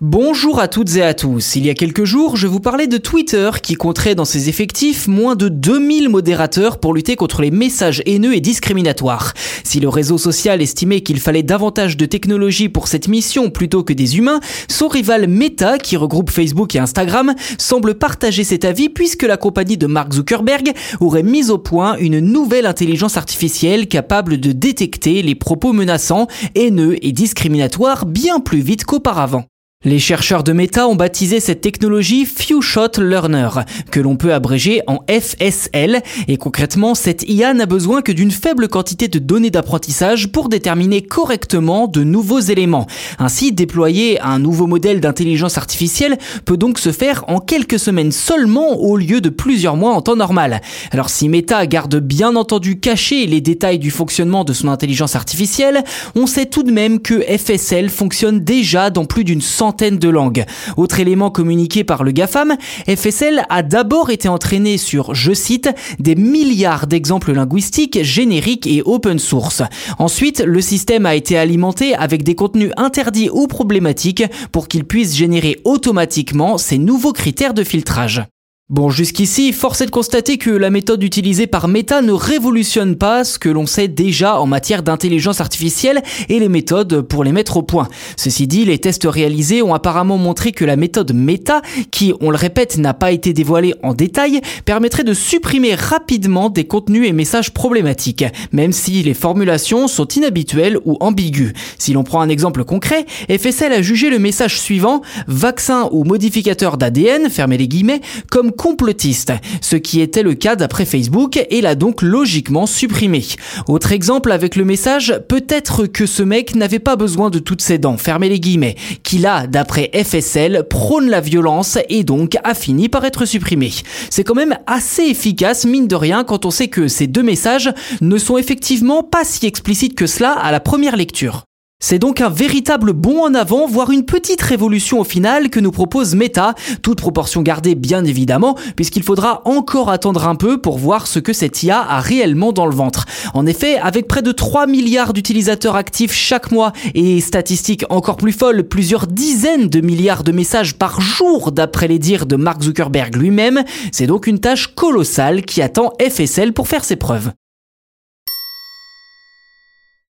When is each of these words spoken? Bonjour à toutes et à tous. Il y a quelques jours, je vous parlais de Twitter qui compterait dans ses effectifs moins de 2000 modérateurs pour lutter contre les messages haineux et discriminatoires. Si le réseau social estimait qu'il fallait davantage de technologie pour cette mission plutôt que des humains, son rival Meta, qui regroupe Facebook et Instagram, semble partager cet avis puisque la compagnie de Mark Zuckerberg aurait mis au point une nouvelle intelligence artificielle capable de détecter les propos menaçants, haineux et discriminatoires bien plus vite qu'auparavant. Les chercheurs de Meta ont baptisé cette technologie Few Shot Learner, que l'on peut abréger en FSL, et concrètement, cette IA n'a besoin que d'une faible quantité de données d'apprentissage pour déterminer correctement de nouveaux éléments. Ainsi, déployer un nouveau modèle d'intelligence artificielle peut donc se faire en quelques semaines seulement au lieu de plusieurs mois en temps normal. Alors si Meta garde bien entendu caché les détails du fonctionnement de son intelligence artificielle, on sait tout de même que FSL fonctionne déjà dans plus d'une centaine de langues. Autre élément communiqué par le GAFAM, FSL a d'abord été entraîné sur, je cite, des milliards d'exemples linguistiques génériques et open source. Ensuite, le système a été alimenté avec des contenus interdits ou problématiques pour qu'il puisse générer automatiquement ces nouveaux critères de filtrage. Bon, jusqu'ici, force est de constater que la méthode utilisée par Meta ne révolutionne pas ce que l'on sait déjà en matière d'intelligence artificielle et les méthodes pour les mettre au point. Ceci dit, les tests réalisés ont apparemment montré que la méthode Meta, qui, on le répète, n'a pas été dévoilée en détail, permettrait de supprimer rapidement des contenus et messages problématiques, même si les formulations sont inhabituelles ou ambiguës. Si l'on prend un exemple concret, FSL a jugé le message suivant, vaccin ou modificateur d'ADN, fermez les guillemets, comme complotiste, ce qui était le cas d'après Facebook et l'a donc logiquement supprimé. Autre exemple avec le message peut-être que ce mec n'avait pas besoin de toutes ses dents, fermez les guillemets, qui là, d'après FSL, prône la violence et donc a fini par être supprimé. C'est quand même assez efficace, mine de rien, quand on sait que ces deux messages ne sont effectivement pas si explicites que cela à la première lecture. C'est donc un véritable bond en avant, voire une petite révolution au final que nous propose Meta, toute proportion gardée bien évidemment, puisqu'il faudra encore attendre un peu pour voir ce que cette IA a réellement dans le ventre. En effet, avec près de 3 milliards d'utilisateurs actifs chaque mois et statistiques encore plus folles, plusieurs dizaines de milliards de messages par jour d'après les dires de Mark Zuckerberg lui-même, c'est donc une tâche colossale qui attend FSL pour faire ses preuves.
Bonjour 0.00 0.60
à 0.60 0.68
toutes 0.68 0.94
et 0.94 1.02
à 1.02 1.12
tous. 1.12 1.56
Il 1.56 1.66
y 1.66 1.70
a 1.70 1.74
quelques 1.74 2.04
jours, 2.04 2.36
je 2.36 2.46
vous 2.46 2.60
parlais 2.60 2.86
de 2.86 2.98
Twitter 2.98 3.50
qui 3.60 3.74
compterait 3.74 4.14
dans 4.14 4.24
ses 4.24 4.48
effectifs 4.48 5.08
moins 5.08 5.34
de 5.34 5.48
2000 5.48 6.08
modérateurs 6.08 6.78
pour 6.78 6.94
lutter 6.94 7.16
contre 7.16 7.42
les 7.42 7.50
messages 7.50 8.00
haineux 8.06 8.32
et 8.32 8.40
discriminatoires. 8.40 9.34
Si 9.64 9.80
le 9.80 9.88
réseau 9.88 10.16
social 10.16 10.62
estimait 10.62 11.00
qu'il 11.00 11.18
fallait 11.18 11.42
davantage 11.42 11.96
de 11.96 12.06
technologie 12.06 12.68
pour 12.68 12.86
cette 12.86 13.08
mission 13.08 13.50
plutôt 13.50 13.82
que 13.82 13.92
des 13.92 14.18
humains, 14.18 14.38
son 14.68 14.86
rival 14.86 15.26
Meta, 15.26 15.78
qui 15.78 15.96
regroupe 15.96 16.30
Facebook 16.30 16.76
et 16.76 16.78
Instagram, 16.78 17.34
semble 17.58 17.96
partager 17.96 18.44
cet 18.44 18.64
avis 18.64 18.90
puisque 18.90 19.24
la 19.24 19.36
compagnie 19.36 19.78
de 19.78 19.88
Mark 19.88 20.12
Zuckerberg 20.12 20.74
aurait 21.00 21.24
mis 21.24 21.50
au 21.50 21.58
point 21.58 21.96
une 21.98 22.20
nouvelle 22.20 22.66
intelligence 22.66 23.16
artificielle 23.16 23.88
capable 23.88 24.38
de 24.38 24.52
détecter 24.52 25.22
les 25.22 25.34
propos 25.34 25.72
menaçants, 25.72 26.28
haineux 26.54 27.04
et 27.04 27.10
discriminatoires 27.10 28.06
bien 28.06 28.38
plus 28.38 28.60
vite 28.60 28.84
qu'auparavant. 28.84 29.46
Les 29.84 30.00
chercheurs 30.00 30.42
de 30.42 30.52
Meta 30.52 30.88
ont 30.88 30.96
baptisé 30.96 31.38
cette 31.38 31.60
technologie 31.60 32.26
Few 32.26 32.60
Shot 32.60 33.00
Learner, 33.00 33.48
que 33.92 34.00
l'on 34.00 34.16
peut 34.16 34.34
abréger 34.34 34.82
en 34.88 34.98
FSL, 35.08 36.02
et 36.26 36.36
concrètement, 36.36 36.96
cette 36.96 37.22
IA 37.30 37.54
n'a 37.54 37.66
besoin 37.66 38.02
que 38.02 38.10
d'une 38.10 38.32
faible 38.32 38.66
quantité 38.66 39.06
de 39.06 39.20
données 39.20 39.50
d'apprentissage 39.50 40.32
pour 40.32 40.48
déterminer 40.48 41.02
correctement 41.02 41.86
de 41.86 42.02
nouveaux 42.02 42.40
éléments. 42.40 42.88
Ainsi, 43.20 43.52
déployer 43.52 44.20
un 44.20 44.40
nouveau 44.40 44.66
modèle 44.66 45.00
d'intelligence 45.00 45.58
artificielle 45.58 46.18
peut 46.44 46.56
donc 46.56 46.80
se 46.80 46.90
faire 46.90 47.24
en 47.28 47.38
quelques 47.38 47.78
semaines 47.78 48.10
seulement 48.10 48.80
au 48.80 48.96
lieu 48.96 49.20
de 49.20 49.28
plusieurs 49.28 49.76
mois 49.76 49.92
en 49.92 50.02
temps 50.02 50.16
normal. 50.16 50.60
Alors 50.90 51.08
si 51.08 51.28
Meta 51.28 51.64
garde 51.68 52.00
bien 52.00 52.34
entendu 52.34 52.80
caché 52.80 53.26
les 53.26 53.40
détails 53.40 53.78
du 53.78 53.92
fonctionnement 53.92 54.42
de 54.42 54.54
son 54.54 54.66
intelligence 54.66 55.14
artificielle, 55.14 55.84
on 56.16 56.26
sait 56.26 56.46
tout 56.46 56.64
de 56.64 56.72
même 56.72 56.98
que 56.98 57.20
FSL 57.20 57.90
fonctionne 57.90 58.40
déjà 58.40 58.90
dans 58.90 59.04
plus 59.04 59.22
d'une 59.22 59.40
centaine 59.40 59.67
de 59.70 60.08
langues. 60.08 60.44
Autre 60.76 61.00
élément 61.00 61.30
communiqué 61.30 61.84
par 61.84 62.04
le 62.04 62.10
GAFAM, 62.10 62.56
FSL 62.88 63.44
a 63.48 63.62
d'abord 63.62 64.10
été 64.10 64.28
entraîné 64.28 64.78
sur, 64.78 65.14
je 65.14 65.32
cite, 65.32 65.70
des 65.98 66.14
milliards 66.14 66.86
d'exemples 66.86 67.32
linguistiques 67.32 68.02
génériques 68.02 68.66
et 68.66 68.82
open 68.84 69.18
source. 69.18 69.62
Ensuite, 69.98 70.40
le 70.44 70.60
système 70.60 71.06
a 71.06 71.14
été 71.14 71.38
alimenté 71.38 71.94
avec 71.94 72.24
des 72.24 72.34
contenus 72.34 72.72
interdits 72.76 73.30
ou 73.32 73.46
problématiques 73.46 74.24
pour 74.52 74.68
qu'il 74.68 74.84
puisse 74.84 75.14
générer 75.14 75.60
automatiquement 75.64 76.58
ces 76.58 76.78
nouveaux 76.78 77.12
critères 77.12 77.54
de 77.54 77.64
filtrage. 77.64 78.22
Bon, 78.70 78.90
jusqu'ici, 78.90 79.54
force 79.54 79.80
est 79.80 79.86
de 79.86 79.90
constater 79.90 80.36
que 80.36 80.50
la 80.50 80.68
méthode 80.68 81.02
utilisée 81.02 81.46
par 81.46 81.68
Meta 81.68 82.02
ne 82.02 82.12
révolutionne 82.12 82.96
pas 82.96 83.24
ce 83.24 83.38
que 83.38 83.48
l'on 83.48 83.64
sait 83.64 83.88
déjà 83.88 84.38
en 84.38 84.44
matière 84.44 84.82
d'intelligence 84.82 85.40
artificielle 85.40 86.02
et 86.28 86.38
les 86.38 86.50
méthodes 86.50 87.00
pour 87.00 87.24
les 87.24 87.32
mettre 87.32 87.56
au 87.56 87.62
point. 87.62 87.88
Ceci 88.18 88.46
dit, 88.46 88.66
les 88.66 88.76
tests 88.76 89.06
réalisés 89.08 89.62
ont 89.62 89.72
apparemment 89.72 90.18
montré 90.18 90.52
que 90.52 90.66
la 90.66 90.76
méthode 90.76 91.14
Meta, 91.14 91.62
qui, 91.90 92.12
on 92.20 92.28
le 92.28 92.36
répète, 92.36 92.76
n'a 92.76 92.92
pas 92.92 93.10
été 93.10 93.32
dévoilée 93.32 93.72
en 93.82 93.94
détail, 93.94 94.42
permettrait 94.66 95.02
de 95.02 95.14
supprimer 95.14 95.74
rapidement 95.74 96.50
des 96.50 96.66
contenus 96.66 97.08
et 97.08 97.12
messages 97.12 97.54
problématiques, 97.54 98.26
même 98.52 98.72
si 98.72 99.02
les 99.02 99.14
formulations 99.14 99.88
sont 99.88 100.08
inhabituelles 100.08 100.76
ou 100.84 100.98
ambiguës. 101.00 101.54
Si 101.78 101.94
l'on 101.94 102.04
prend 102.04 102.20
un 102.20 102.28
exemple 102.28 102.64
concret, 102.64 103.06
FSL 103.30 103.72
a 103.72 103.80
jugé 103.80 104.10
le 104.10 104.18
message 104.18 104.60
suivant, 104.60 105.00
vaccin 105.26 105.88
ou 105.90 106.04
modificateur 106.04 106.76
d'ADN, 106.76 107.30
fermez 107.30 107.56
les 107.56 107.66
guillemets, 107.66 108.02
comme 108.30 108.52
complotiste, 108.58 109.32
ce 109.62 109.76
qui 109.76 110.02
était 110.02 110.22
le 110.22 110.34
cas 110.34 110.56
d'après 110.56 110.84
Facebook 110.84 111.42
et 111.48 111.62
l'a 111.62 111.76
donc 111.76 112.02
logiquement 112.02 112.66
supprimé. 112.66 113.24
Autre 113.68 113.92
exemple 113.92 114.32
avec 114.32 114.56
le 114.56 114.66
message 114.66 115.14
peut-être 115.28 115.86
que 115.86 116.04
ce 116.04 116.22
mec 116.22 116.54
n'avait 116.54 116.80
pas 116.80 116.96
besoin 116.96 117.30
de 117.30 117.38
toutes 117.38 117.62
ses 117.62 117.78
dents, 117.78 117.96
fermez 117.96 118.28
les 118.28 118.40
guillemets, 118.40 118.74
qui 119.02 119.18
là, 119.18 119.46
d'après 119.46 119.90
FSL, 119.94 120.64
prône 120.68 121.08
la 121.08 121.20
violence 121.20 121.78
et 121.88 122.04
donc 122.04 122.36
a 122.44 122.54
fini 122.54 122.88
par 122.88 123.04
être 123.04 123.24
supprimé. 123.24 123.72
C'est 124.10 124.24
quand 124.24 124.34
même 124.34 124.58
assez 124.66 125.04
efficace, 125.04 125.64
mine 125.64 125.88
de 125.88 125.96
rien, 125.96 126.24
quand 126.24 126.44
on 126.44 126.50
sait 126.50 126.68
que 126.68 126.88
ces 126.88 127.06
deux 127.06 127.22
messages 127.22 127.72
ne 128.00 128.18
sont 128.18 128.36
effectivement 128.36 129.02
pas 129.02 129.24
si 129.24 129.46
explicites 129.46 129.94
que 129.94 130.06
cela 130.06 130.32
à 130.32 130.50
la 130.52 130.60
première 130.60 130.96
lecture. 130.96 131.47
C'est 131.80 132.00
donc 132.00 132.20
un 132.20 132.28
véritable 132.28 132.92
bond 132.92 133.24
en 133.24 133.34
avant, 133.34 133.68
voire 133.68 133.92
une 133.92 134.04
petite 134.04 134.42
révolution 134.42 134.98
au 135.00 135.04
final 135.04 135.48
que 135.48 135.60
nous 135.60 135.70
propose 135.70 136.16
Meta, 136.16 136.54
toute 136.82 136.98
proportion 136.98 137.40
gardée 137.40 137.76
bien 137.76 138.04
évidemment, 138.04 138.56
puisqu'il 138.74 139.04
faudra 139.04 139.42
encore 139.44 139.88
attendre 139.88 140.26
un 140.26 140.34
peu 140.34 140.60
pour 140.60 140.76
voir 140.76 141.06
ce 141.06 141.20
que 141.20 141.32
cette 141.32 141.62
IA 141.62 141.80
a 141.80 142.00
réellement 142.00 142.52
dans 142.52 142.66
le 142.66 142.74
ventre. 142.74 143.06
En 143.32 143.46
effet, 143.46 143.78
avec 143.78 144.08
près 144.08 144.22
de 144.22 144.32
3 144.32 144.66
milliards 144.66 145.12
d'utilisateurs 145.12 145.76
actifs 145.76 146.12
chaque 146.12 146.50
mois 146.50 146.72
et 146.94 147.20
statistiques 147.20 147.84
encore 147.90 148.16
plus 148.16 148.32
folles, 148.32 148.64
plusieurs 148.64 149.06
dizaines 149.06 149.68
de 149.68 149.80
milliards 149.80 150.24
de 150.24 150.32
messages 150.32 150.74
par 150.74 151.00
jour 151.00 151.52
d'après 151.52 151.86
les 151.86 152.00
dires 152.00 152.26
de 152.26 152.34
Mark 152.34 152.60
Zuckerberg 152.60 153.14
lui-même, 153.14 153.62
c'est 153.92 154.08
donc 154.08 154.26
une 154.26 154.40
tâche 154.40 154.66
colossale 154.74 155.42
qui 155.42 155.62
attend 155.62 155.92
FSL 156.06 156.52
pour 156.52 156.66
faire 156.66 156.84
ses 156.84 156.96
preuves. 156.96 157.30